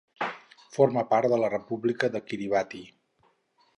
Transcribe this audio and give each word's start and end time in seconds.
Forma 0.77 1.03
part 1.11 1.31
de 1.33 1.39
la 1.43 1.51
república 1.55 2.09
de 2.17 2.23
Kiribati. 2.31 2.83